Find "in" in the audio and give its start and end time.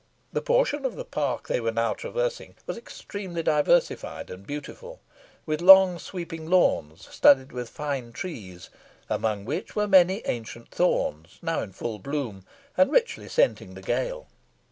11.61-11.71